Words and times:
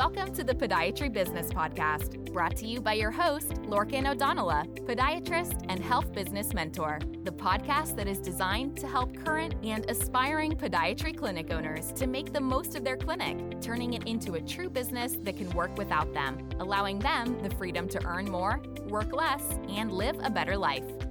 Welcome 0.00 0.32
to 0.32 0.42
the 0.42 0.54
Podiatry 0.54 1.12
Business 1.12 1.48
Podcast, 1.50 2.32
brought 2.32 2.56
to 2.56 2.66
you 2.66 2.80
by 2.80 2.94
your 2.94 3.10
host, 3.10 3.48
Lorcan 3.64 4.10
O'Donnell, 4.10 4.48
podiatrist 4.86 5.66
and 5.68 5.78
health 5.78 6.10
business 6.14 6.54
mentor. 6.54 7.00
The 7.24 7.32
podcast 7.32 7.96
that 7.96 8.08
is 8.08 8.18
designed 8.18 8.78
to 8.78 8.88
help 8.88 9.14
current 9.14 9.56
and 9.62 9.84
aspiring 9.90 10.52
podiatry 10.52 11.14
clinic 11.14 11.52
owners 11.52 11.92
to 11.96 12.06
make 12.06 12.32
the 12.32 12.40
most 12.40 12.76
of 12.76 12.82
their 12.82 12.96
clinic, 12.96 13.60
turning 13.60 13.92
it 13.92 14.04
into 14.04 14.36
a 14.36 14.40
true 14.40 14.70
business 14.70 15.18
that 15.20 15.36
can 15.36 15.50
work 15.50 15.76
without 15.76 16.14
them, 16.14 16.48
allowing 16.60 16.98
them 17.00 17.38
the 17.42 17.54
freedom 17.56 17.86
to 17.90 18.02
earn 18.06 18.24
more, 18.24 18.62
work 18.88 19.12
less, 19.12 19.44
and 19.68 19.92
live 19.92 20.18
a 20.22 20.30
better 20.30 20.56
life. 20.56 21.09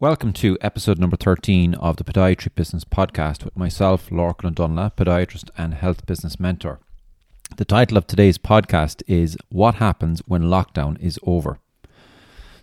Welcome 0.00 0.32
to 0.32 0.56
episode 0.62 0.98
number 0.98 1.18
13 1.18 1.74
of 1.74 1.98
the 1.98 2.04
Podiatry 2.04 2.54
Business 2.54 2.84
Podcast 2.84 3.44
with 3.44 3.54
myself, 3.54 4.08
Lorcan 4.08 4.46
O'Donnell, 4.46 4.88
podiatrist 4.88 5.50
and 5.58 5.74
health 5.74 6.06
business 6.06 6.40
mentor. 6.40 6.80
The 7.58 7.66
title 7.66 7.98
of 7.98 8.06
today's 8.06 8.38
podcast 8.38 9.02
is 9.06 9.36
What 9.50 9.74
Happens 9.74 10.22
When 10.24 10.44
Lockdown 10.44 10.98
is 11.02 11.18
Over. 11.22 11.58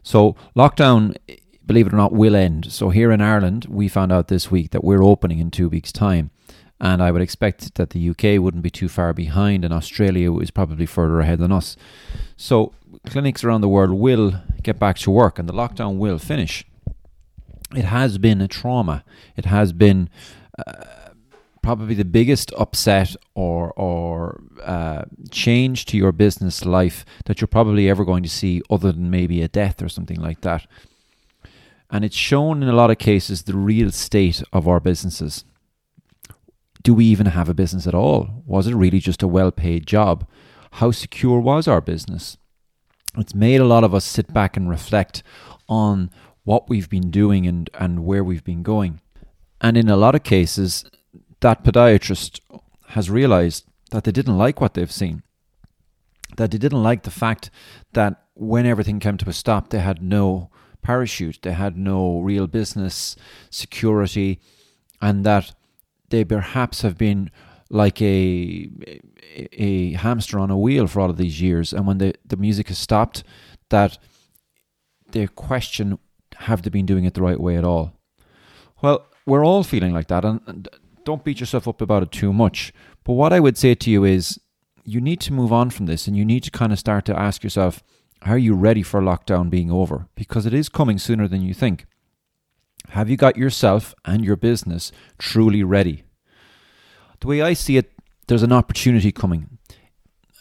So, 0.02 0.36
lockdown, 0.56 1.16
believe 1.64 1.86
it 1.86 1.94
or 1.94 1.98
not, 1.98 2.12
will 2.12 2.36
end. 2.36 2.72
So, 2.72 2.90
here 2.90 3.12
in 3.12 3.22
Ireland, 3.22 3.68
we 3.70 3.88
found 3.88 4.12
out 4.12 4.30
this 4.30 4.50
week 4.50 4.72
that 4.72 4.84
we're 4.84 5.04
opening 5.04 5.38
in 5.38 5.52
two 5.52 5.70
weeks' 5.70 5.92
time. 5.92 6.32
And 6.82 7.04
I 7.04 7.12
would 7.12 7.22
expect 7.22 7.76
that 7.76 7.92
the 7.92 8.10
UK 8.10 8.42
wouldn't 8.42 8.64
be 8.64 8.72
too 8.72 8.90
far 8.90 9.14
behind, 9.14 9.64
and 9.64 9.72
Australia 9.72 10.36
is 10.40 10.50
probably 10.50 10.88
further 10.88 11.20
ahead 11.20 11.38
than 11.38 11.52
us. 11.52 11.78
So, 12.36 12.74
clinics 13.06 13.44
around 13.44 13.62
the 13.62 13.70
world 13.70 13.92
will 13.92 14.42
get 14.64 14.80
back 14.80 14.98
to 14.98 15.12
work, 15.12 15.38
and 15.38 15.48
the 15.48 15.54
lockdown 15.54 15.98
will 15.98 16.18
finish 16.18 16.66
it 17.76 17.86
has 17.86 18.18
been 18.18 18.42
a 18.42 18.48
trauma. 18.48 19.04
It 19.36 19.46
has 19.46 19.74
been 19.74 20.10
uh, 20.58 20.86
probably 21.62 21.96
the 21.96 22.06
biggest 22.06 22.54
upset 22.58 23.16
or 23.36 23.74
or 23.74 24.42
uh, 24.64 25.04
change 25.32 25.86
to 25.86 25.98
your 25.98 26.12
business 26.12 26.66
life 26.66 27.06
that 27.26 27.42
you're 27.42 27.48
probably 27.48 27.90
ever 27.90 28.06
going 28.06 28.24
to 28.24 28.30
see, 28.30 28.62
other 28.70 28.92
than 28.92 29.10
maybe 29.10 29.42
a 29.42 29.48
death 29.48 29.82
or 29.82 29.90
something 29.90 30.20
like 30.20 30.42
that. 30.42 30.66
And 31.90 32.04
it's 32.04 32.16
shown 32.16 32.64
in 32.64 32.70
a 32.70 32.76
lot 32.76 32.92
of 32.92 32.98
cases 32.98 33.44
the 33.44 33.58
real 33.58 33.92
state 33.92 34.44
of 34.52 34.68
our 34.68 34.80
businesses. 34.80 35.46
Do 36.84 36.94
we 36.94 37.06
even 37.06 37.28
have 37.28 37.50
a 37.50 37.54
business 37.54 37.88
at 37.88 37.96
all? 37.96 38.44
Was 38.46 38.68
it 38.68 38.76
really 38.76 39.00
just 39.00 39.24
a 39.24 39.28
well 39.28 39.52
paid 39.52 39.86
job? 39.86 40.26
How 40.72 40.92
secure 40.92 41.40
was 41.40 41.68
our 41.68 41.82
business? 41.82 42.38
It's 43.18 43.34
made 43.34 43.60
a 43.60 43.66
lot 43.66 43.84
of 43.84 43.96
us 43.96 44.06
sit 44.06 44.32
back 44.34 44.56
and 44.56 44.70
reflect 44.70 45.24
on 45.68 46.12
what 46.48 46.70
we've 46.70 46.90
been 46.90 47.12
doing 47.12 47.46
and, 47.46 47.70
and 47.74 48.06
where 48.06 48.24
we've 48.24 48.46
been 48.46 48.64
going. 48.64 49.02
And 49.60 49.76
in 49.76 49.90
a 49.90 49.98
lot 49.98 50.16
of 50.16 50.24
cases, 50.24 50.86
that 51.42 51.66
podiatrist 51.66 52.40
has 52.96 53.10
realized 53.10 53.66
that 53.92 54.06
they 54.06 54.14
didn't 54.14 54.38
like 54.38 54.62
what 54.62 54.74
they've 54.74 55.00
seen. 55.04 55.24
That 56.38 56.52
they 56.52 56.58
didn't 56.58 56.82
like 56.82 57.04
the 57.04 57.12
fact 57.12 57.52
that 57.92 58.24
when 58.34 58.66
everything 58.66 59.02
came 59.02 59.18
to 59.18 59.30
a 59.30 59.34
stop, 59.34 59.72
they 59.72 59.80
had 59.80 60.02
no 60.02 60.50
parachute, 60.82 61.40
they 61.42 61.52
had 61.52 61.76
no 61.76 62.22
real 62.22 62.48
business 62.48 63.18
security, 63.50 64.40
and 65.02 65.26
that 65.26 65.54
they 66.12 66.24
perhaps 66.24 66.82
have 66.82 66.98
been 66.98 67.30
like 67.70 68.02
a 68.02 68.70
a 69.52 69.94
hamster 69.96 70.40
on 70.40 70.50
a 70.50 70.58
wheel 70.58 70.88
for 70.88 71.02
all 71.02 71.10
of 71.10 71.18
these 71.18 71.42
years. 71.42 71.74
And 71.74 71.86
when 71.86 71.98
the, 71.98 72.16
the 72.26 72.38
music 72.38 72.70
has 72.70 72.78
stopped, 72.78 73.26
that 73.68 73.98
they 75.12 75.28
question 75.28 76.00
have 76.40 76.62
they 76.62 76.70
been 76.70 76.86
doing 76.86 77.06
it 77.06 77.14
the 77.14 77.22
right 77.22 77.40
way 77.40 77.58
at 77.58 77.64
all? 77.64 77.94
Well, 78.82 79.08
we're 79.26 79.46
all 79.46 79.64
feeling 79.64 79.94
like 79.94 80.08
that, 80.08 80.24
and, 80.24 80.42
and 80.48 80.68
don't 81.04 81.24
beat 81.24 81.40
yourself 81.40 81.68
up 81.68 81.82
about 81.82 82.04
it 82.04 82.12
too 82.12 82.34
much. 82.34 82.74
But 83.04 83.14
what 83.14 83.34
I 83.34 83.40
would 83.40 83.58
say 83.58 83.76
to 83.76 83.90
you 83.90 84.04
is 84.04 84.40
you 84.84 85.02
need 85.02 85.20
to 85.22 85.34
move 85.34 85.52
on 85.52 85.70
from 85.70 85.86
this 85.86 86.08
and 86.08 86.16
you 86.16 86.26
need 86.26 86.44
to 86.44 86.52
kind 86.52 86.72
of 86.72 86.80
start 86.80 87.06
to 87.06 87.18
ask 87.18 87.44
yourself, 87.44 87.84
are 88.24 88.38
you 88.38 88.56
ready 88.56 88.84
for 88.84 89.02
lockdown 89.02 89.50
being 89.50 89.72
over? 89.72 90.08
Because 90.16 90.46
it 90.46 90.54
is 90.54 90.70
coming 90.70 90.98
sooner 90.98 91.28
than 91.28 91.42
you 91.42 91.54
think. 91.54 91.86
Have 92.90 93.10
you 93.10 93.18
got 93.18 93.38
yourself 93.38 93.94
and 94.06 94.24
your 94.24 94.36
business 94.36 94.92
truly 95.18 95.64
ready? 95.64 96.04
The 97.20 97.28
way 97.28 97.42
I 97.42 97.54
see 97.54 97.78
it, 97.78 97.92
there's 98.28 98.44
an 98.44 98.54
opportunity 98.54 99.12
coming. 99.12 99.57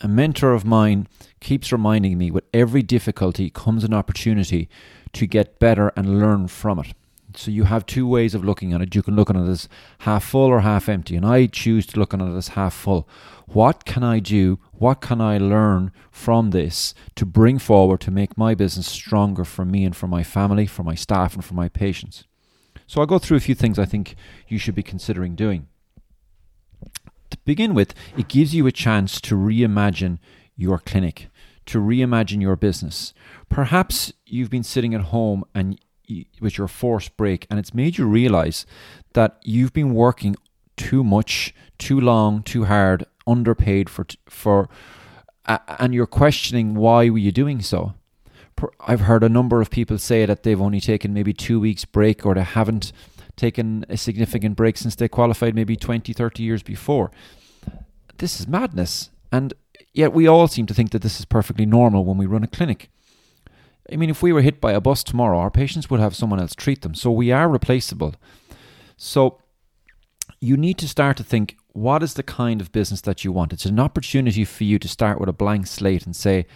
A 0.06 0.09
mentor 0.09 0.53
of 0.53 0.65
mine 0.65 1.09
keeps 1.41 1.72
reminding 1.72 2.17
me 2.17 2.31
with 2.31 2.44
every 2.55 2.81
difficulty 2.81 3.50
comes 3.50 3.83
an 3.83 3.93
opportunity 3.93 4.69
to 5.15 5.27
get 5.27 5.59
better 5.59 5.93
and 5.97 6.21
learn 6.21 6.47
from 6.47 6.78
it. 6.78 6.94
So 7.34 7.50
you 7.50 7.65
have 7.65 7.87
two 7.87 8.06
ways 8.06 8.33
of 8.33 8.45
looking 8.45 8.72
at 8.72 8.81
it. 8.81 8.95
You 8.95 9.03
can 9.03 9.16
look 9.16 9.31
at 9.31 9.34
it 9.34 9.49
as 9.49 9.69
half 10.06 10.22
full 10.22 10.47
or 10.47 10.61
half 10.61 10.89
empty, 10.89 11.16
and 11.16 11.27
I 11.27 11.47
choose 11.47 11.87
to 11.87 11.99
look 11.99 12.15
at 12.15 12.21
it 12.21 12.37
as 12.37 12.50
half 12.50 12.72
full. 12.72 13.09
What 13.47 13.84
can 13.84 14.05
I 14.05 14.21
do? 14.21 14.61
What 14.71 15.00
can 15.00 15.21
I 15.21 15.39
learn 15.39 15.91
from 16.12 16.50
this 16.50 16.95
to 17.16 17.27
bring 17.27 17.59
forward 17.59 18.00
to 18.03 18.12
make 18.12 18.39
my 18.39 18.55
business 18.55 18.87
stronger 18.87 19.45
for 19.45 19.65
me 19.65 19.84
and 19.84 19.97
for 19.97 20.06
my 20.06 20.22
family, 20.22 20.66
for 20.66 20.84
my 20.84 20.95
staff, 20.95 21.34
and 21.34 21.45
for 21.45 21.55
my 21.55 21.69
patients? 21.69 22.22
So 22.87 23.00
I'll 23.00 23.09
go 23.09 23.19
through 23.19 23.39
a 23.39 23.41
few 23.49 23.56
things 23.56 23.77
I 23.77 23.87
think 23.87 24.15
you 24.47 24.56
should 24.56 24.77
be 24.77 24.84
considering 24.84 25.34
doing. 25.34 25.66
To 27.31 27.39
begin 27.45 27.75
with, 27.75 27.95
it 28.17 28.29
gives 28.29 28.55
you 28.55 28.67
a 28.67 28.73
chance 28.73 29.21
to 29.23 29.35
reimagine 29.35 30.19
your 30.57 30.79
clinic, 30.79 31.29
to 31.67 31.79
reimagine 31.79 32.41
your 32.41 32.57
business. 32.57 33.13
Perhaps 33.49 34.13
you've 34.27 34.51
been 34.51 34.63
sitting 34.63 34.95
at 34.95 35.03
home 35.03 35.45
and 35.55 35.79
with 36.41 36.57
your 36.57 36.69
forced 36.69 37.17
break, 37.17 37.47
and 37.51 37.59
it's 37.59 37.75
made 37.75 37.99
you 37.99 38.07
realize 38.07 38.65
that 39.15 39.39
you've 39.43 39.73
been 39.73 39.93
working 39.93 40.37
too 40.77 41.03
much, 41.03 41.55
too 41.79 42.01
long, 42.01 42.43
too 42.43 42.65
hard, 42.65 43.05
underpaid 43.27 43.91
for 43.91 44.07
for, 44.29 44.69
uh, 45.47 45.59
and 45.79 45.95
you're 45.95 46.07
questioning 46.07 46.75
why 46.75 47.09
were 47.09 47.19
you 47.19 47.33
doing 47.33 47.61
so. 47.61 47.95
I've 48.81 49.01
heard 49.01 49.23
a 49.23 49.29
number 49.29 49.61
of 49.61 49.71
people 49.71 49.99
say 49.99 50.25
that 50.25 50.43
they've 50.43 50.61
only 50.61 50.81
taken 50.81 51.13
maybe 51.13 51.35
two 51.35 51.61
weeks 51.61 51.85
break 51.85 52.25
or 52.25 52.35
they 52.35 52.43
haven't 52.43 52.93
taken 53.37 53.85
a 53.89 53.97
significant 53.97 54.57
break 54.57 54.77
since 54.77 54.95
they 54.95 55.09
qualified 55.09 55.55
maybe 55.55 55.77
20, 55.77 56.13
30 56.13 56.43
years 56.43 56.63
before. 56.63 57.11
This 58.19 58.41
is 58.41 58.49
madness. 58.49 59.11
And 59.31 59.55
yet 59.93 60.13
we 60.13 60.27
all 60.27 60.49
seem 60.49 60.67
to 60.67 60.75
think 60.75 60.91
that 60.91 61.03
this 61.03 61.19
is 61.19 61.25
perfectly 61.25 61.67
normal 61.67 62.05
when 62.05 62.17
we 62.17 62.27
run 62.27 62.43
a 62.43 62.49
clinic. 62.49 62.91
I 63.93 63.97
mean, 63.97 64.11
if 64.11 64.23
we 64.23 64.33
were 64.33 64.43
hit 64.43 64.61
by 64.61 64.73
a 64.73 64.81
bus 64.81 65.05
tomorrow, 65.05 65.39
our 65.39 65.51
patients 65.51 65.89
would 65.91 66.01
have 66.01 66.17
someone 66.17 66.41
else 66.41 66.55
treat 66.55 66.83
them. 66.83 66.95
So 66.95 67.11
we 67.11 67.31
are 67.31 67.49
replaceable. 67.49 68.15
So 68.97 69.39
you 70.41 70.57
need 70.57 70.79
to 70.79 70.89
start 70.89 71.17
to 71.19 71.25
think 71.25 71.57
what 71.73 72.03
is 72.03 72.15
the 72.15 72.23
kind 72.23 72.61
of 72.61 72.73
business 72.73 73.03
that 73.03 73.23
you 73.23 73.33
want? 73.33 73.53
It's 73.53 73.67
an 73.67 73.79
opportunity 73.79 74.45
for 74.45 74.65
you 74.65 74.79
to 74.79 74.89
start 74.89 75.21
with 75.21 75.29
a 75.29 75.35
blank 75.35 75.67
slate 75.67 76.07
and 76.07 76.17
say, 76.17 76.47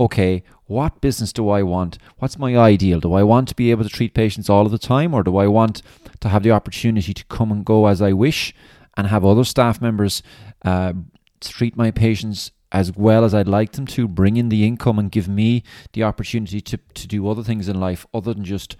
okay, 0.00 0.42
what 0.64 1.00
business 1.02 1.32
do 1.32 1.50
I 1.50 1.62
want? 1.62 1.98
What's 2.18 2.38
my 2.38 2.56
ideal? 2.56 3.00
Do 3.00 3.12
I 3.12 3.22
want 3.22 3.48
to 3.48 3.54
be 3.54 3.70
able 3.70 3.84
to 3.84 3.90
treat 3.90 4.14
patients 4.14 4.48
all 4.48 4.64
of 4.64 4.72
the 4.72 4.78
time, 4.78 5.12
or 5.12 5.22
do 5.22 5.36
I 5.36 5.46
want 5.46 5.82
to 6.20 6.28
have 6.28 6.42
the 6.42 6.50
opportunity 6.50 7.12
to 7.12 7.24
come 7.26 7.52
and 7.52 7.64
go 7.64 7.86
as 7.86 8.00
I 8.00 8.12
wish 8.12 8.54
and 8.96 9.06
have 9.08 9.24
other 9.24 9.44
staff 9.44 9.80
members 9.80 10.22
uh, 10.64 10.94
treat 11.40 11.76
my 11.76 11.90
patients 11.90 12.50
as 12.72 12.92
well 12.96 13.24
as 13.24 13.34
I'd 13.34 13.48
like 13.48 13.72
them 13.72 13.86
to, 13.88 14.06
bring 14.08 14.36
in 14.36 14.48
the 14.48 14.64
income 14.64 14.98
and 14.98 15.10
give 15.10 15.28
me 15.28 15.64
the 15.92 16.04
opportunity 16.04 16.60
to, 16.60 16.78
to 16.94 17.06
do 17.06 17.28
other 17.28 17.42
things 17.42 17.68
in 17.68 17.78
life 17.78 18.06
other 18.14 18.32
than 18.32 18.44
just 18.44 18.76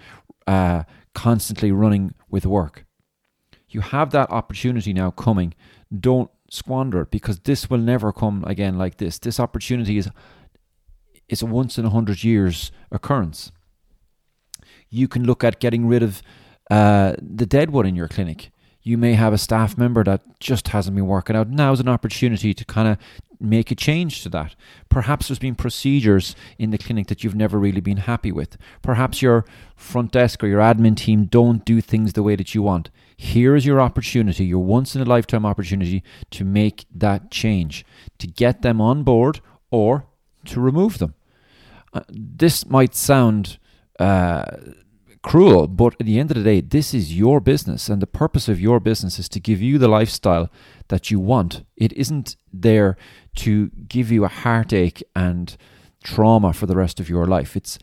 uh, 0.47 0.85
constantly 1.15 1.73
running 1.73 2.15
with 2.31 2.47
work. 2.47 2.87
You 3.69 3.81
have 3.81 4.11
that 4.11 4.31
opportunity 4.31 4.93
now 4.93 5.11
coming. 5.11 5.55
Don't 5.97 6.31
squander 6.51 7.03
it 7.03 7.11
because 7.11 7.41
this 7.41 7.69
will 7.69 7.79
never 7.79 8.13
come 8.13 8.45
again 8.47 8.79
like 8.79 8.99
this. 8.99 9.19
This 9.19 9.41
opportunity 9.41 9.99
is 9.99 10.09
is 11.31 11.41
a 11.41 11.47
once 11.47 11.79
in 11.79 11.87
a 11.87 11.91
hundred 11.91 12.23
years 12.23 12.71
occurrence. 12.91 13.53
You 14.91 15.09
can 15.09 15.25
look 15.25 15.43
at 15.43 15.61
getting 15.61 15.87
rid 15.87 16.03
of 16.03 16.23
uh, 16.71 17.15
the 17.19 17.47
deadwood 17.47 17.87
in 17.87 17.97
your 17.97 18.09
clinic 18.09 18.51
you 18.83 18.97
may 18.97 19.13
have 19.13 19.33
a 19.33 19.39
staff 19.39 19.77
member 19.77 20.03
that 20.05 20.23
just 20.41 20.69
hasn't 20.69 20.97
been 20.97 21.07
working 21.07 21.37
out. 21.37 21.49
Now 21.49 21.73
is 21.73 21.81
an 21.81 21.89
opportunity 21.89 22.55
to 22.55 22.65
kind 22.65 22.89
of 22.89 22.99
make 23.39 23.71
a 23.71 23.75
change 23.75 24.23
to 24.23 24.29
that. 24.31 24.55
Perhaps 24.89 25.29
there's 25.29 25.39
been 25.39 25.55
procedures 25.55 26.35
in 26.59 26.71
the 26.71 26.79
clinic 26.79 27.07
that 27.09 27.23
you've 27.23 27.35
never 27.35 27.59
really 27.59 27.81
been 27.81 27.99
happy 27.99 28.33
with. 28.33 28.57
Perhaps 28.83 29.23
your 29.23 29.45
front 29.77 30.13
desk 30.13 30.43
or 30.43 30.47
your 30.47 30.61
admin 30.61 30.97
team 30.97 31.25
don't 31.25 31.65
do 31.65 31.81
things 31.81 32.15
the 32.15 32.23
way 32.23 32.37
that 32.37 32.55
you 32.55 32.63
want. 32.63 32.91
Here 33.17 33.55
is 33.55 33.67
your 33.67 33.81
opportunity, 33.81 34.47
your 34.47 34.65
once 34.65 34.95
in 34.95 35.03
a 35.03 35.07
lifetime 35.07 35.45
opportunity 35.45 36.03
to 36.31 36.45
make 36.45 36.87
that 36.95 37.31
change, 37.31 37.85
to 38.19 38.27
get 38.27 38.63
them 38.63 38.81
on 38.81 39.03
board 39.03 39.41
or 39.71 40.07
to 40.47 40.61
remove 40.61 40.99
them. 40.99 41.15
Uh, 41.93 42.01
this 42.09 42.67
might 42.67 42.95
sound 42.95 43.59
uh, 43.99 44.45
cruel, 45.23 45.67
but 45.67 45.95
at 46.01 46.07
the 46.07 46.19
end 46.19 46.31
of 46.31 46.37
the 46.37 46.43
day, 46.43 46.61
this 46.61 46.95
is 46.95 47.17
your 47.17 47.41
business, 47.41 47.89
and 47.89 48.01
the 48.01 48.07
purpose 48.07 48.49
of 48.49 48.61
your 48.61 48.81
business 48.81 49.19
is 49.19 49.29
to 49.29 49.41
give 49.41 49.61
you 49.61 49.79
the 49.79 49.89
lifestyle 49.89 50.49
that 50.89 51.11
you 51.11 51.21
want. 51.21 51.65
It 51.77 51.93
isn't 51.95 52.37
there 52.53 52.97
to 53.37 53.71
give 53.89 54.11
you 54.11 54.25
a 54.25 54.29
heartache 54.29 55.03
and 55.15 55.57
trauma 56.03 56.53
for 56.53 56.67
the 56.67 56.77
rest 56.77 57.01
of 57.01 57.09
your 57.09 57.27
life. 57.27 57.57
It's 57.57 57.79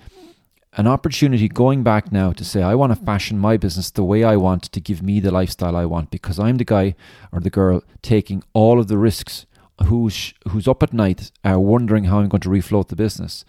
an 0.73 0.87
opportunity 0.87 1.47
going 1.47 1.83
back 1.83 2.11
now 2.11 2.31
to 2.31 2.45
say, 2.45 2.61
I 2.61 2.75
want 2.75 2.97
to 2.97 3.05
fashion 3.05 3.39
my 3.39 3.57
business 3.57 3.89
the 3.89 4.03
way 4.03 4.23
I 4.23 4.35
want 4.35 4.63
to 4.63 4.79
give 4.79 5.01
me 5.01 5.19
the 5.19 5.31
lifestyle 5.31 5.75
I 5.75 5.85
want 5.85 6.11
because 6.11 6.39
I'm 6.39 6.57
the 6.57 6.65
guy 6.65 6.95
or 7.31 7.39
the 7.39 7.49
girl 7.49 7.83
taking 8.01 8.43
all 8.53 8.79
of 8.79 8.87
the 8.87 8.97
risks 8.97 9.45
who's 9.85 10.33
who's 10.49 10.67
up 10.67 10.83
at 10.83 10.93
night 10.93 11.31
uh, 11.47 11.59
wondering 11.59 12.05
how 12.05 12.19
I'm 12.19 12.29
going 12.29 12.41
to 12.41 12.49
refloat 12.49 12.87
the 12.87 12.95
business, 12.95 13.45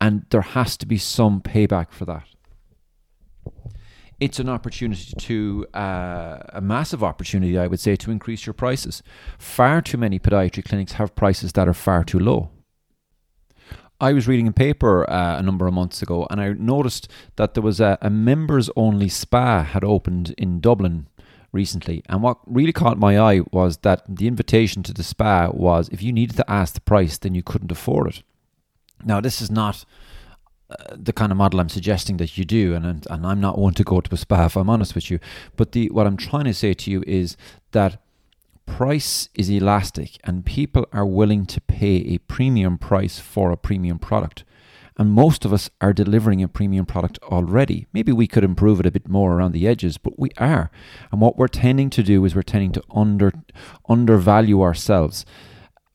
and 0.00 0.24
there 0.30 0.40
has 0.40 0.76
to 0.78 0.86
be 0.86 0.98
some 0.98 1.40
payback 1.40 1.90
for 1.90 2.04
that. 2.06 2.26
It's 4.18 4.38
an 4.38 4.50
opportunity 4.50 5.12
to 5.16 5.66
uh, 5.72 6.38
a 6.50 6.60
massive 6.60 7.02
opportunity, 7.02 7.58
I 7.58 7.66
would 7.66 7.80
say, 7.80 7.96
to 7.96 8.10
increase 8.10 8.44
your 8.44 8.52
prices. 8.52 9.02
Far 9.38 9.80
too 9.80 9.96
many 9.96 10.18
podiatry 10.18 10.62
clinics 10.62 10.92
have 10.92 11.14
prices 11.14 11.52
that 11.54 11.66
are 11.66 11.74
far 11.74 12.04
too 12.04 12.18
low. 12.18 12.50
I 13.98 14.12
was 14.12 14.28
reading 14.28 14.48
a 14.48 14.52
paper 14.52 15.08
uh, 15.10 15.38
a 15.38 15.42
number 15.42 15.66
of 15.66 15.74
months 15.74 16.02
ago, 16.02 16.26
and 16.30 16.40
I 16.40 16.52
noticed 16.52 17.08
that 17.36 17.54
there 17.54 17.62
was 17.62 17.80
a, 17.80 17.98
a 18.00 18.08
members-only 18.08 19.08
spa 19.08 19.62
had 19.62 19.84
opened 19.84 20.34
in 20.38 20.60
Dublin 20.60 21.06
recently. 21.52 22.02
And 22.08 22.22
what 22.22 22.38
really 22.46 22.72
caught 22.72 22.98
my 22.98 23.18
eye 23.18 23.40
was 23.52 23.78
that 23.78 24.02
the 24.08 24.26
invitation 24.26 24.82
to 24.84 24.94
the 24.94 25.02
spa 25.02 25.50
was 25.52 25.88
if 25.90 26.02
you 26.02 26.12
needed 26.12 26.36
to 26.36 26.50
ask 26.50 26.74
the 26.74 26.80
price, 26.80 27.18
then 27.18 27.34
you 27.34 27.42
couldn't 27.42 27.72
afford 27.72 28.08
it. 28.08 28.22
Now, 29.04 29.20
this 29.20 29.40
is 29.40 29.50
not 29.50 29.84
uh, 30.70 30.96
the 30.96 31.12
kind 31.12 31.32
of 31.32 31.38
model 31.38 31.60
I'm 31.60 31.68
suggesting 31.68 32.18
that 32.18 32.38
you 32.38 32.44
do, 32.44 32.74
and 32.74 33.06
and 33.10 33.26
I'm 33.26 33.40
not 33.40 33.58
one 33.58 33.74
to 33.74 33.84
go 33.84 34.00
to 34.00 34.14
a 34.14 34.16
spa 34.16 34.46
if 34.46 34.56
I'm 34.56 34.70
honest 34.70 34.94
with 34.94 35.10
you. 35.10 35.18
But 35.56 35.72
the 35.72 35.90
what 35.90 36.06
I'm 36.06 36.16
trying 36.16 36.44
to 36.44 36.54
say 36.54 36.74
to 36.74 36.90
you 36.90 37.02
is 37.06 37.36
that 37.72 38.00
price 38.66 39.28
is 39.34 39.50
elastic, 39.50 40.18
and 40.22 40.44
people 40.44 40.86
are 40.92 41.06
willing 41.06 41.44
to 41.46 41.60
pay 41.60 41.96
a 41.96 42.18
premium 42.18 42.78
price 42.78 43.18
for 43.18 43.50
a 43.50 43.56
premium 43.56 43.98
product. 43.98 44.44
And 44.96 45.10
most 45.10 45.44
of 45.44 45.52
us 45.52 45.70
are 45.80 45.94
delivering 45.94 46.42
a 46.42 46.48
premium 46.48 46.84
product 46.84 47.18
already. 47.22 47.86
Maybe 47.92 48.12
we 48.12 48.26
could 48.26 48.44
improve 48.44 48.80
it 48.80 48.86
a 48.86 48.90
bit 48.90 49.08
more 49.08 49.32
around 49.32 49.52
the 49.52 49.66
edges, 49.66 49.96
but 49.96 50.18
we 50.18 50.28
are. 50.36 50.70
And 51.10 51.20
what 51.22 51.38
we're 51.38 51.48
tending 51.48 51.88
to 51.90 52.02
do 52.02 52.24
is 52.24 52.34
we're 52.34 52.42
tending 52.42 52.72
to 52.72 52.82
under 52.94 53.32
undervalue 53.88 54.62
ourselves. 54.62 55.24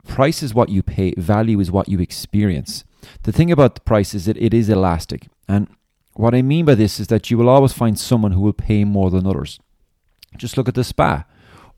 Price 0.08 0.42
is 0.44 0.54
what 0.54 0.70
you 0.70 0.82
pay, 0.84 1.14
value 1.18 1.60
is 1.60 1.72
what 1.72 1.88
you 1.88 2.00
experience. 2.00 2.84
The 3.24 3.32
thing 3.32 3.52
about 3.52 3.76
the 3.76 3.82
price 3.82 4.14
is 4.14 4.26
that 4.26 4.38
it 4.38 4.54
is 4.54 4.70
elastic. 4.70 5.28
And 5.48 5.68
what 6.14 6.34
I 6.34 6.42
mean 6.42 6.66
by 6.66 6.76
this 6.76 7.00
is 7.00 7.08
that 7.08 7.30
you 7.30 7.38
will 7.38 7.50
always 7.50 7.74
find 7.74 8.00
someone 8.00 8.32
who 8.32 8.42
will 8.42 8.54
pay 8.54 8.84
more 8.84 9.10
than 9.10 9.28
others. 9.28 9.60
Just 10.38 10.58
look 10.58 10.68
at 10.68 10.76
the 10.76 10.84
spa. 10.84 11.26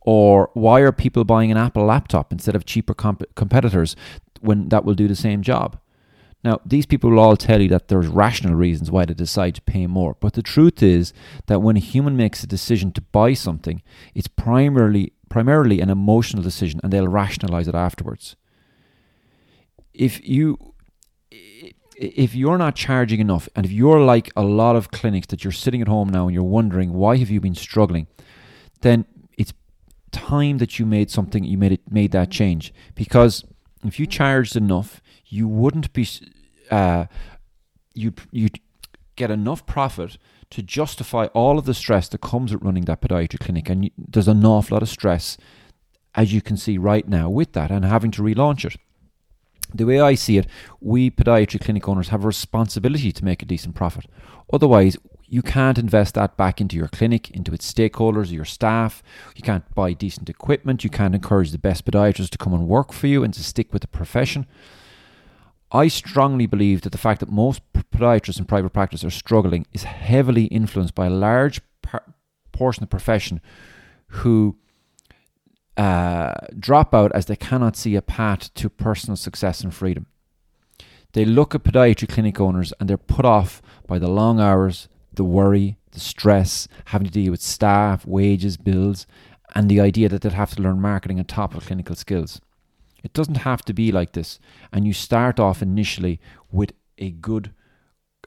Or 0.02 0.52
why 0.54 0.80
are 0.82 0.92
people 0.92 1.26
buying 1.26 1.52
an 1.52 1.58
Apple 1.58 1.86
laptop 1.86 2.32
instead 2.32 2.56
of 2.56 2.66
cheaper 2.66 2.94
comp- 2.94 3.36
competitors 3.36 3.96
when 4.40 4.70
that 4.70 4.86
will 4.86 4.94
do 4.94 5.08
the 5.08 5.16
same 5.16 5.42
job? 5.42 5.78
Now, 6.44 6.62
these 6.66 6.86
people 6.86 7.10
will 7.10 7.20
all 7.20 7.36
tell 7.36 7.62
you 7.62 7.68
that 7.70 7.88
there's 7.88 8.08
rational 8.08 8.56
reasons 8.56 8.92
why 8.92 9.06
they 9.06 9.14
decide 9.14 9.56
to 9.56 9.62
pay 9.62 9.88
more. 9.88 10.16
But 10.20 10.34
the 10.34 10.42
truth 10.42 10.82
is 10.82 11.12
that 11.48 11.62
when 11.62 11.76
a 11.76 11.82
human 11.82 12.16
makes 12.16 12.44
a 12.44 12.48
decision 12.48 12.92
to 12.94 13.02
buy 13.02 13.34
something, 13.34 13.82
it's 14.16 14.28
primarily 14.28 15.14
primarily 15.30 15.82
an 15.82 15.90
emotional 15.90 16.42
decision 16.42 16.80
and 16.82 16.94
they'll 16.94 17.08
rationalize 17.08 17.68
it 17.68 17.76
afterwards. 17.76 18.38
If 19.94 20.26
you 20.26 20.74
if 21.32 22.36
you're 22.36 22.58
not 22.58 22.76
charging 22.76 23.20
enough 23.20 23.50
and 23.56 23.66
if 23.66 23.72
you're 23.72 24.02
like 24.02 24.32
a 24.36 24.44
lot 24.44 24.76
of 24.76 24.92
clinics 24.92 25.28
that 25.28 25.44
you're 25.44 25.52
sitting 25.52 25.82
at 25.82 25.88
home 25.88 26.10
now 26.10 26.26
and 26.26 26.34
you're 26.34 26.44
wondering 26.44 26.94
why 26.94 27.18
have 27.18 27.30
you 27.30 27.42
been 27.42 27.56
struggling, 27.56 28.08
then 28.82 29.06
it's 29.38 29.54
time 30.12 30.60
that 30.60 30.80
you 30.80 30.86
made 30.86 31.10
something 31.10 31.44
you 31.44 31.58
made 31.58 31.72
it 31.72 31.92
made 31.92 32.12
that 32.12 32.30
change. 32.30 32.74
Because 32.96 33.44
if 33.84 34.00
you 34.00 34.06
charged 34.06 34.56
enough, 34.56 35.02
you 35.26 35.48
wouldn't 35.48 35.92
be 35.94 36.08
uh, 36.70 37.06
you 37.94 38.14
you 38.32 38.50
get 39.16 39.32
enough 39.32 39.66
profit 39.66 40.18
to 40.50 40.62
justify 40.62 41.26
all 41.34 41.58
of 41.58 41.66
the 41.66 41.74
stress 41.74 42.08
that 42.10 42.22
comes 42.22 42.54
with 42.54 42.64
running 42.64 42.86
that 42.86 43.02
podiatry 43.02 43.40
clinic, 43.40 43.70
and 43.70 43.86
you, 43.86 43.92
there's 43.98 44.28
an 44.28 44.46
awful 44.46 44.76
lot 44.76 44.84
of 44.84 44.90
stress, 44.90 45.38
as 46.16 46.34
you 46.34 46.42
can 46.42 46.56
see 46.56 46.78
right 46.78 47.08
now, 47.08 47.30
with 47.30 47.52
that 47.54 47.72
and 47.72 47.84
having 47.84 48.12
to 48.12 48.22
relaunch 48.22 48.64
it. 48.64 48.78
The 49.74 49.86
way 49.86 50.00
I 50.00 50.16
see 50.16 50.38
it, 50.38 50.48
we 50.80 51.12
podiatry 51.12 51.60
clinic 51.60 51.88
owners 51.88 52.10
have 52.10 52.24
a 52.24 52.28
responsibility 52.28 53.12
to 53.12 53.26
make 53.26 53.42
a 53.42 53.46
decent 53.46 53.76
profit. 53.76 54.06
Otherwise, 54.52 54.98
you 55.30 55.42
can't 55.42 55.78
invest 55.78 56.16
that 56.16 56.38
back 56.38 56.62
into 56.62 56.78
your 56.78 56.88
clinic, 56.88 57.30
into 57.32 57.54
its 57.54 57.72
stakeholders, 57.72 58.32
your 58.32 58.46
staff. 58.46 59.04
You 59.36 59.42
can't 59.42 59.76
buy 59.76 59.92
decent 59.94 60.30
equipment. 60.30 60.84
You 60.84 60.90
can't 60.90 61.16
encourage 61.16 61.52
the 61.52 61.58
best 61.58 61.84
podiatrists 61.86 62.30
to 62.30 62.38
come 62.38 62.54
and 62.54 62.68
work 62.68 62.94
for 62.94 63.08
you 63.08 63.24
and 63.24 63.34
to 63.34 63.44
stick 63.44 63.74
with 63.74 63.82
the 63.82 63.90
profession. 63.90 64.46
I 65.70 65.90
strongly 65.90 66.46
believe 66.46 66.82
that 66.82 66.92
the 66.92 66.98
fact 66.98 67.20
that 67.20 67.30
most 67.30 67.62
podiatrists 67.74 68.40
in 68.40 68.46
private 68.46 68.70
practice 68.70 69.04
are 69.04 69.10
struggling 69.10 69.66
is 69.74 69.84
heavily 69.84 70.46
influenced 70.46 70.96
by 70.96 71.08
a 71.08 71.12
large 71.12 71.60
par- 71.82 72.14
portion 72.54 72.84
of 72.84 72.90
the 72.90 72.96
profession 72.96 73.42
who 74.08 74.56
uh, 75.78 76.34
drop 76.58 76.94
out 76.94 77.12
as 77.14 77.28
they 77.28 77.36
cannot 77.36 77.76
see 77.76 77.96
a 77.96 78.02
path 78.02 78.54
to 78.56 78.70
personal 78.70 79.16
success 79.16 79.62
and 79.62 79.74
freedom. 79.74 80.08
They 81.14 81.24
look 81.24 81.56
at 81.56 81.64
podiatry 81.64 82.10
clinic 82.10 82.42
owners 82.42 82.74
and 82.80 82.90
they're 82.90 82.98
put 82.98 83.26
off 83.26 83.62
by 83.86 84.00
the 84.00 84.10
long 84.10 84.40
hours, 84.40 84.90
the 85.14 85.24
worry, 85.24 85.78
the 85.92 86.00
stress, 86.00 86.68
having 86.86 87.08
to 87.08 87.14
deal 87.14 87.32
with 87.32 87.42
staff, 87.42 88.06
wages, 88.06 88.58
bills, 88.58 89.08
and 89.56 89.70
the 89.70 89.80
idea 89.80 90.10
that 90.10 90.22
they'll 90.22 90.32
have 90.34 90.56
to 90.56 90.62
learn 90.62 90.82
marketing 90.82 91.20
on 91.20 91.26
top 91.26 91.56
of 91.56 91.66
clinical 91.66 91.96
skills. 91.96 92.42
It 93.04 93.14
doesn't 93.14 93.38
have 93.38 93.64
to 93.66 93.74
be 93.74 93.92
like 93.92 94.14
this. 94.14 94.40
And 94.74 94.86
you 94.86 94.94
start 94.94 95.40
off 95.40 95.62
initially 95.62 96.20
with 96.52 96.74
a 96.98 97.12
good 97.12 97.54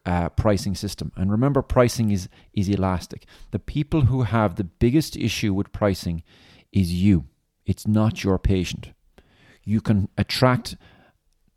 uh, 0.06 0.30
pricing 0.30 0.74
system. 0.74 1.12
And 1.16 1.30
remember, 1.30 1.62
pricing 1.62 2.10
is, 2.10 2.28
is 2.54 2.68
elastic. 2.68 3.26
The 3.50 3.58
people 3.58 4.02
who 4.02 4.22
have 4.22 4.54
the 4.54 4.64
biggest 4.64 5.16
issue 5.16 5.52
with 5.52 5.72
pricing 5.72 6.22
is 6.72 6.92
you, 6.92 7.26
it's 7.70 7.86
not 7.86 8.24
your 8.24 8.38
patient. 8.38 8.90
You 9.64 9.80
can 9.80 10.08
attract 10.18 10.76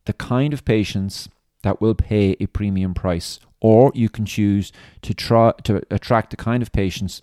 the 0.05 0.13
kind 0.13 0.53
of 0.53 0.63
patients 0.63 1.27
that 1.63 1.81
will 1.81 1.95
pay 1.95 2.35
a 2.39 2.45
premium 2.47 2.93
price, 2.93 3.39
or 3.59 3.91
you 3.95 4.09
can 4.09 4.25
choose 4.25 4.71
to 5.01 5.13
try 5.13 5.53
to 5.63 5.81
attract 5.89 6.29
the 6.29 6.37
kind 6.37 6.61
of 6.61 6.71
patients 6.71 7.21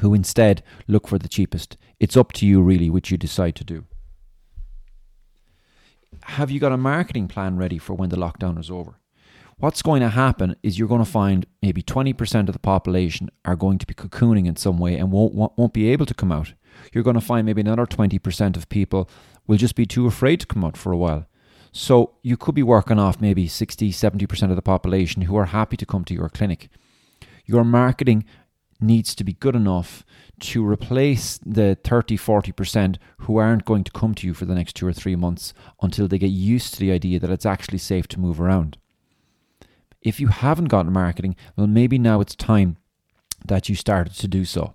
who 0.00 0.14
instead 0.14 0.62
look 0.86 1.06
for 1.06 1.18
the 1.18 1.28
cheapest. 1.28 1.76
It's 2.00 2.16
up 2.16 2.32
to 2.32 2.46
you, 2.46 2.60
really, 2.60 2.90
which 2.90 3.10
you 3.10 3.16
decide 3.16 3.54
to 3.56 3.64
do 3.64 3.84
have 6.22 6.50
you 6.50 6.60
got 6.60 6.72
a 6.72 6.76
marketing 6.76 7.28
plan 7.28 7.56
ready 7.56 7.78
for 7.78 7.94
when 7.94 8.10
the 8.10 8.16
lockdown 8.16 8.58
is 8.58 8.70
over? 8.70 8.98
What's 9.56 9.82
going 9.82 10.02
to 10.02 10.10
happen 10.10 10.56
is 10.62 10.78
you're 10.78 10.88
going 10.88 11.04
to 11.04 11.10
find 11.10 11.46
maybe 11.62 11.82
20% 11.82 12.48
of 12.48 12.52
the 12.52 12.60
population 12.60 13.28
are 13.44 13.56
going 13.56 13.78
to 13.78 13.86
be 13.86 13.94
cocooning 13.94 14.46
in 14.46 14.56
some 14.56 14.78
way 14.78 14.96
and 14.96 15.10
won't, 15.10 15.34
won't 15.34 15.72
be 15.72 15.88
able 15.88 16.06
to 16.06 16.14
come 16.14 16.30
out. 16.30 16.52
You're 16.92 17.04
going 17.04 17.14
to 17.14 17.20
find 17.20 17.46
maybe 17.46 17.60
another 17.60 17.86
20% 17.86 18.56
of 18.56 18.68
people 18.68 19.08
will 19.46 19.56
just 19.56 19.74
be 19.74 19.86
too 19.86 20.06
afraid 20.06 20.40
to 20.40 20.46
come 20.46 20.64
out 20.64 20.76
for 20.76 20.92
a 20.92 20.96
while. 20.96 21.26
So 21.72 22.14
you 22.22 22.36
could 22.36 22.54
be 22.54 22.62
working 22.62 22.98
off 22.98 23.20
maybe 23.20 23.46
60, 23.46 23.92
70% 23.92 24.50
of 24.50 24.56
the 24.56 24.62
population 24.62 25.22
who 25.22 25.36
are 25.36 25.46
happy 25.46 25.76
to 25.76 25.86
come 25.86 26.04
to 26.04 26.14
your 26.14 26.28
clinic. 26.28 26.68
Your 27.44 27.64
marketing 27.64 28.24
needs 28.80 29.14
to 29.14 29.24
be 29.24 29.32
good 29.32 29.56
enough 29.56 30.04
to 30.40 30.64
replace 30.64 31.38
the 31.44 31.76
30 31.82 32.16
40% 32.16 32.96
who 33.20 33.38
aren't 33.38 33.64
going 33.64 33.84
to 33.84 33.90
come 33.90 34.14
to 34.14 34.26
you 34.26 34.34
for 34.34 34.44
the 34.44 34.54
next 34.54 34.76
two 34.76 34.86
or 34.86 34.92
three 34.92 35.16
months 35.16 35.52
until 35.82 36.06
they 36.06 36.18
get 36.18 36.28
used 36.28 36.74
to 36.74 36.80
the 36.80 36.92
idea 36.92 37.18
that 37.18 37.30
it's 37.30 37.46
actually 37.46 37.78
safe 37.78 38.06
to 38.08 38.20
move 38.20 38.40
around. 38.40 38.78
If 40.00 40.20
you 40.20 40.28
haven't 40.28 40.66
gotten 40.66 40.92
marketing, 40.92 41.34
well, 41.56 41.66
maybe 41.66 41.98
now 41.98 42.20
it's 42.20 42.36
time 42.36 42.76
that 43.44 43.68
you 43.68 43.74
started 43.74 44.14
to 44.14 44.28
do 44.28 44.44
so. 44.44 44.74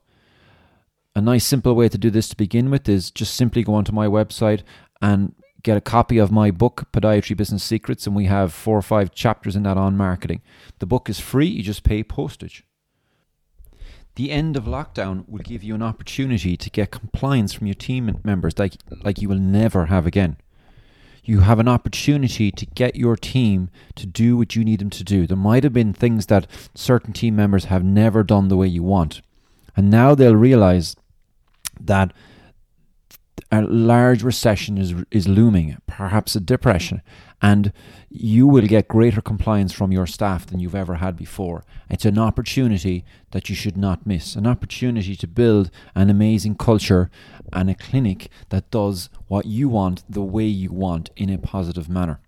A 1.15 1.22
nice 1.22 1.46
simple 1.46 1.75
way 1.75 1.89
to 1.89 1.98
do 1.98 2.10
this 2.10 2.27
to 2.29 2.36
begin 2.36 2.72
with 2.72 2.89
is 2.89 3.12
just 3.12 3.36
simply 3.36 3.63
go 3.63 3.75
onto 3.75 3.91
my 3.91 4.08
website 4.08 4.63
and 5.00 5.36
get 5.62 5.77
a 5.77 5.82
copy 5.82 6.17
of 6.17 6.32
my 6.32 6.50
book, 6.50 6.88
Podiatry 6.91 7.38
Business 7.38 7.63
Secrets, 7.63 8.08
and 8.08 8.15
we 8.15 8.25
have 8.25 8.51
four 8.51 8.75
or 8.77 8.82
five 8.82 9.13
chapters 9.13 9.55
in 9.55 9.62
that 9.63 9.77
on 9.77 9.96
marketing. 9.96 10.41
The 10.79 10.88
book 10.88 11.10
is 11.10 11.20
free, 11.20 11.46
you 11.46 11.62
just 11.62 11.84
pay 11.84 12.03
postage. 12.03 12.65
The 14.15 14.32
end 14.32 14.58
of 14.58 14.65
lockdown 14.65 15.27
will 15.29 15.39
give 15.39 15.63
you 15.63 15.75
an 15.75 15.84
opportunity 15.84 16.58
to 16.58 16.70
get 16.72 16.91
compliance 16.91 17.53
from 17.53 17.67
your 17.67 17.75
team 17.75 18.20
members 18.24 18.58
like, 18.58 18.74
like 19.03 19.22
you 19.22 19.29
will 19.29 19.38
never 19.38 19.88
have 19.88 20.08
again. 20.08 20.38
You 21.24 21.41
have 21.41 21.60
an 21.60 21.67
opportunity 21.67 22.51
to 22.51 22.65
get 22.65 22.96
your 22.96 23.15
team 23.15 23.70
to 23.96 24.08
do 24.08 24.36
what 24.36 24.55
you 24.55 24.65
need 24.65 24.79
them 24.79 24.89
to 24.89 25.03
do. 25.03 25.25
There 25.27 25.38
might 25.38 25.63
have 25.63 25.74
been 25.74 25.93
things 25.93 26.25
that 26.25 26.48
certain 26.75 27.13
team 27.13 27.36
members 27.36 27.65
have 27.65 27.84
never 27.84 28.24
done 28.24 28.50
the 28.50 28.58
way 28.58 28.67
you 28.67 28.84
want. 28.84 29.22
And 29.75 29.89
now 29.89 30.13
they'll 30.13 30.36
realize 30.36 30.96
that 31.79 32.13
a 33.51 33.61
large 33.61 34.23
recession 34.23 34.77
is 34.77 34.95
is 35.11 35.27
looming, 35.27 35.77
perhaps 35.85 36.35
a 36.35 36.39
depression, 36.39 37.01
and 37.41 37.71
you 38.09 38.47
will 38.47 38.65
get 38.65 38.87
greater 38.87 39.21
compliance 39.21 39.71
from 39.73 39.91
your 39.91 40.07
staff 40.07 40.45
than 40.47 40.59
you've 40.59 40.73
ever 40.73 40.95
had 40.95 41.15
before. 41.15 41.63
It's 41.89 42.05
an 42.05 42.17
opportunity 42.17 43.05
that 43.31 43.49
you 43.49 43.55
should 43.55 43.77
not 43.77 44.07
miss, 44.07 44.35
an 44.35 44.47
opportunity 44.47 45.15
to 45.15 45.27
build 45.27 45.69
an 45.93 46.09
amazing 46.09 46.55
culture 46.55 47.11
and 47.51 47.69
a 47.69 47.75
clinic 47.75 48.29
that 48.49 48.71
does 48.71 49.09
what 49.27 49.45
you 49.45 49.69
want 49.69 50.03
the 50.09 50.21
way 50.21 50.45
you 50.45 50.71
want 50.71 51.09
in 51.15 51.29
a 51.29 51.37
positive 51.37 51.89
manner. 51.89 52.21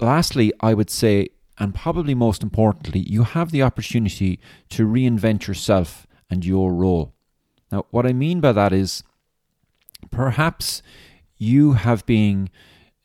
Lastly, 0.00 0.52
I 0.60 0.74
would 0.74 0.90
say, 0.90 1.28
and 1.58 1.74
probably 1.74 2.14
most 2.14 2.42
importantly, 2.42 3.00
you 3.00 3.22
have 3.22 3.50
the 3.50 3.62
opportunity 3.62 4.40
to 4.70 4.86
reinvent 4.86 5.46
yourself 5.46 6.06
and 6.28 6.44
your 6.44 6.74
role. 6.74 7.14
Now, 7.72 7.86
what 7.90 8.06
I 8.06 8.12
mean 8.12 8.40
by 8.40 8.52
that 8.52 8.72
is 8.72 9.02
Perhaps 10.10 10.82
you 11.38 11.72
have 11.72 12.04
been 12.06 12.50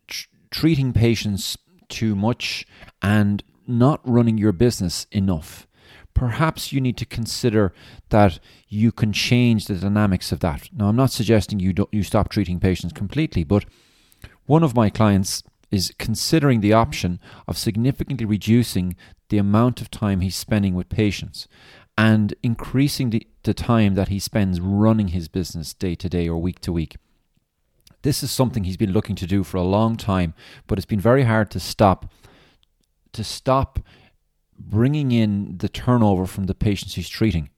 tr- 0.07 0.27
treating 0.51 0.93
patients 0.93 1.57
too 1.89 2.15
much 2.15 2.65
and 3.01 3.43
not 3.67 4.01
running 4.03 4.38
your 4.38 4.51
business 4.51 5.05
enough. 5.12 5.67
Perhaps 6.13 6.74
you 6.74 6.81
need 6.81 6.97
to 6.97 7.05
consider 7.05 7.74
that 8.09 8.39
you 8.67 8.91
can 8.91 9.13
change 9.13 9.65
the 9.67 9.75
dynamics 9.75 10.31
of 10.31 10.39
that. 10.39 10.69
Now, 10.75 10.88
I'm 10.88 10.95
not 10.95 11.12
suggesting 11.12 11.59
you 11.59 11.74
you 11.91 12.03
stop 12.03 12.29
treating 12.29 12.59
patients 12.59 12.93
completely, 12.93 13.43
but 13.43 13.65
one 14.45 14.63
of 14.63 14.75
my 14.75 14.89
clients 14.89 15.43
is 15.69 15.93
considering 16.00 16.62
the 16.62 16.74
option 16.74 17.19
of 17.47 17.57
significantly 17.57 18.25
reducing 18.25 18.95
the 19.29 19.38
amount 19.38 19.81
of 19.81 19.91
time 19.91 20.21
he's 20.21 20.36
spending 20.36 20.74
with 20.74 20.89
patients 20.89 21.47
and 21.97 22.35
increasing 22.43 23.09
the, 23.09 23.25
the 23.43 23.53
time 23.53 23.95
that 23.95 24.09
he 24.09 24.19
spends 24.19 24.61
running 24.61 25.09
his 25.09 25.27
business 25.27 25.73
day 25.73 25.95
to 25.95 26.07
day 26.07 26.27
or 26.29 26.37
week 26.37 26.59
to 26.61 26.71
week. 26.71 26.97
This 28.03 28.21
is 28.21 28.31
something 28.31 28.63
he's 28.63 28.77
been 28.77 28.93
looking 28.93 29.15
to 29.15 29.25
do 29.25 29.43
for 29.43 29.57
a 29.57 29.63
long 29.63 29.97
time, 29.97 30.33
but 30.67 30.77
it's 30.77 30.85
been 30.85 30.99
very 30.99 31.23
hard 31.23 31.49
to 31.51 31.59
stop 31.59 32.11
to 33.13 33.23
stop 33.23 33.79
bringing 34.59 35.11
in 35.11 35.57
the 35.57 35.69
turnover 35.69 36.27
from 36.27 36.45
the 36.45 36.53
patients 36.53 36.95
he's 36.95 37.09
treating. 37.09 37.49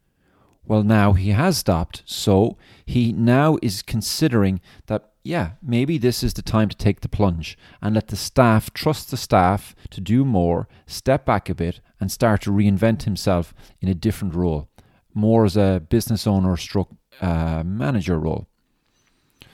Well, 0.66 0.84
now 0.84 1.14
he 1.14 1.32
has 1.32 1.58
stopped, 1.58 2.04
so 2.06 2.58
he 2.86 3.12
now 3.12 3.58
is 3.62 3.82
considering 3.82 4.62
that, 4.86 5.09
yeah, 5.24 5.52
maybe 5.62 5.98
this 5.98 6.24
is 6.24 6.34
the 6.34 6.42
time 6.42 6.70
to 6.70 6.78
take 6.78 7.02
the 7.02 7.10
plunge 7.10 7.58
and 7.82 7.96
let 7.96 8.08
the 8.08 8.16
staff 8.16 8.74
trust 8.74 9.12
the 9.12 9.18
staff 9.18 9.76
to 9.90 10.02
do 10.02 10.24
more, 10.24 10.68
step 10.88 11.26
back 11.26 11.50
a 11.50 11.56
bit, 11.56 11.82
and 12.00 12.12
start 12.12 12.42
to 12.42 12.52
reinvent 12.52 13.04
himself 13.04 13.54
in 13.82 13.90
a 13.90 13.94
different 13.94 14.34
role, 14.34 14.70
more 15.14 15.46
as 15.46 15.58
a 15.58 15.82
business 15.90 16.26
owner 16.26 16.56
stroke 16.56 16.90
uh, 17.22 17.64
manager 17.66 18.18
role. 18.18 18.48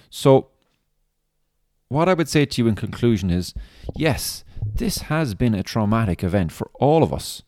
So, 0.09 0.49
what 1.87 2.09
I 2.09 2.13
would 2.13 2.29
say 2.29 2.45
to 2.45 2.61
you 2.61 2.67
in 2.67 2.75
conclusion 2.75 3.29
is 3.29 3.53
yes, 3.95 4.43
this 4.63 4.99
has 5.03 5.33
been 5.33 5.55
a 5.55 5.63
traumatic 5.63 6.23
event 6.23 6.51
for 6.51 6.69
all 6.75 7.03
of 7.03 7.13
us. 7.13 7.43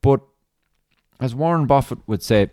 But 0.00 0.20
as 1.20 1.34
Warren 1.34 1.66
Buffett 1.66 2.00
would 2.06 2.22
say, 2.22 2.50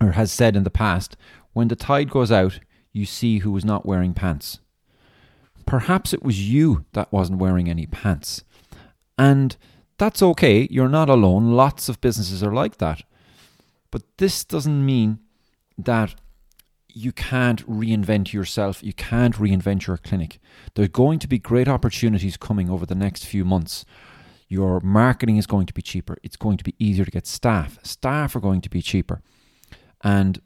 or 0.00 0.12
has 0.12 0.30
said 0.30 0.54
in 0.54 0.64
the 0.64 0.70
past, 0.70 1.16
when 1.52 1.68
the 1.68 1.76
tide 1.76 2.10
goes 2.10 2.30
out, 2.30 2.60
you 2.92 3.06
see 3.06 3.38
who 3.38 3.52
was 3.52 3.64
not 3.64 3.86
wearing 3.86 4.14
pants. 4.14 4.60
Perhaps 5.66 6.12
it 6.12 6.22
was 6.22 6.48
you 6.48 6.84
that 6.92 7.12
wasn't 7.12 7.38
wearing 7.38 7.68
any 7.68 7.86
pants. 7.86 8.42
And 9.18 9.56
that's 9.98 10.22
okay, 10.22 10.66
you're 10.70 10.88
not 10.88 11.08
alone. 11.08 11.52
Lots 11.52 11.88
of 11.88 12.00
businesses 12.00 12.42
are 12.42 12.52
like 12.52 12.78
that. 12.78 13.02
But 13.90 14.02
this 14.18 14.44
doesn't 14.44 14.84
mean 14.84 15.18
that 15.76 16.14
you 16.88 17.12
can't 17.12 17.64
reinvent 17.68 18.32
yourself, 18.32 18.82
you 18.82 18.92
can't 18.92 19.36
reinvent 19.36 19.86
your 19.86 19.96
clinic. 19.96 20.40
There's 20.74 20.88
going 20.88 21.18
to 21.20 21.28
be 21.28 21.38
great 21.38 21.68
opportunities 21.68 22.36
coming 22.36 22.68
over 22.68 22.86
the 22.86 22.94
next 22.94 23.26
few 23.26 23.44
months. 23.44 23.84
Your 24.48 24.80
marketing 24.80 25.36
is 25.36 25.46
going 25.46 25.66
to 25.66 25.74
be 25.74 25.82
cheaper, 25.82 26.16
it's 26.22 26.36
going 26.36 26.56
to 26.56 26.64
be 26.64 26.74
easier 26.78 27.04
to 27.04 27.10
get 27.10 27.26
staff. 27.26 27.78
Staff 27.84 28.34
are 28.34 28.40
going 28.40 28.60
to 28.62 28.70
be 28.70 28.82
cheaper. 28.82 29.22
And 30.02 30.40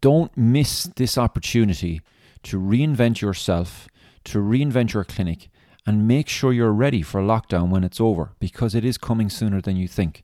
don't 0.00 0.36
miss 0.36 0.84
this 0.84 1.18
opportunity 1.18 2.00
to 2.44 2.58
reinvent 2.58 3.20
yourself, 3.20 3.88
to 4.24 4.38
reinvent 4.38 4.92
your 4.92 5.04
clinic, 5.04 5.50
and 5.86 6.06
make 6.06 6.28
sure 6.28 6.52
you're 6.52 6.72
ready 6.72 7.02
for 7.02 7.20
lockdown 7.20 7.68
when 7.68 7.84
it's 7.84 8.00
over 8.00 8.32
because 8.38 8.74
it 8.74 8.84
is 8.84 8.98
coming 8.98 9.28
sooner 9.30 9.60
than 9.60 9.76
you 9.76 9.88
think. 9.88 10.22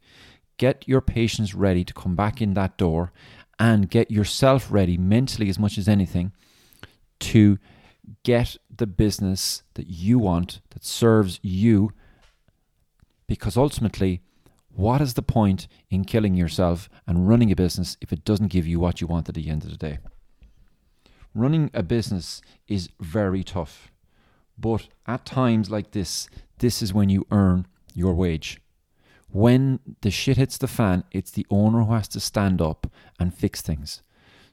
Get 0.58 0.86
your 0.86 1.00
patients 1.00 1.54
ready 1.54 1.84
to 1.84 1.92
come 1.92 2.14
back 2.14 2.40
in 2.40 2.54
that 2.54 2.76
door 2.76 3.12
and 3.58 3.90
get 3.90 4.10
yourself 4.10 4.70
ready 4.70 4.96
mentally 4.96 5.48
as 5.48 5.58
much 5.58 5.78
as 5.78 5.88
anything 5.88 6.32
to 7.18 7.58
get 8.22 8.56
the 8.74 8.86
business 8.86 9.62
that 9.74 9.86
you 9.88 10.18
want 10.18 10.60
that 10.70 10.84
serves 10.84 11.40
you 11.42 11.92
because 13.26 13.56
ultimately 13.56 14.22
what 14.76 15.00
is 15.00 15.14
the 15.14 15.22
point 15.22 15.66
in 15.90 16.04
killing 16.04 16.34
yourself 16.34 16.88
and 17.06 17.28
running 17.28 17.50
a 17.50 17.56
business 17.56 17.96
if 18.00 18.12
it 18.12 18.24
doesn't 18.24 18.48
give 18.48 18.66
you 18.66 18.78
what 18.78 19.00
you 19.00 19.06
want 19.06 19.28
at 19.28 19.34
the 19.34 19.48
end 19.48 19.64
of 19.64 19.70
the 19.70 19.76
day 19.76 19.98
running 21.34 21.70
a 21.74 21.82
business 21.82 22.40
is 22.68 22.88
very 23.00 23.42
tough 23.42 23.90
but 24.58 24.88
at 25.06 25.24
times 25.26 25.70
like 25.70 25.90
this 25.90 26.28
this 26.58 26.82
is 26.82 26.94
when 26.94 27.08
you 27.08 27.26
earn 27.30 27.66
your 27.94 28.14
wage 28.14 28.60
when 29.36 29.80
the 30.00 30.10
shit 30.10 30.36
hits 30.36 30.56
the 30.56 30.66
fan, 30.66 31.04
it's 31.10 31.30
the 31.30 31.46
owner 31.50 31.84
who 31.84 31.92
has 31.92 32.08
to 32.08 32.20
stand 32.20 32.62
up 32.62 32.90
and 33.18 33.34
fix 33.34 33.60
things. 33.60 34.02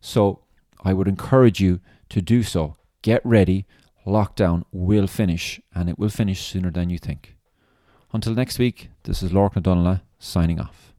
So 0.01 0.41
I 0.83 0.93
would 0.93 1.07
encourage 1.07 1.61
you 1.61 1.79
to 2.09 2.21
do 2.21 2.43
so. 2.43 2.75
Get 3.01 3.25
ready. 3.25 3.65
Lockdown 4.05 4.63
will 4.71 5.07
finish, 5.07 5.61
and 5.73 5.89
it 5.89 5.97
will 5.97 6.09
finish 6.09 6.41
sooner 6.41 6.69
than 6.69 6.89
you 6.89 6.97
think. 6.97 7.35
Until 8.11 8.33
next 8.33 8.59
week, 8.59 8.89
this 9.03 9.23
is 9.23 9.31
Lorcan 9.31 9.57
O'Donnell 9.57 10.01
signing 10.23 10.59
off. 10.59 10.92